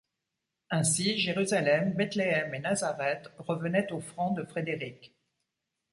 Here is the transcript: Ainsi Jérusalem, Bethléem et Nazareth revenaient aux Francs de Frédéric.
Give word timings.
Ainsi 0.71 1.19
Jérusalem, 1.19 1.93
Bethléem 1.93 2.55
et 2.55 2.59
Nazareth 2.59 3.29
revenaient 3.37 3.91
aux 3.91 4.01
Francs 4.01 4.35
de 4.35 4.43
Frédéric. 4.45 5.15